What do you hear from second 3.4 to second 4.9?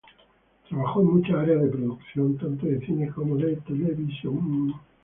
televisión.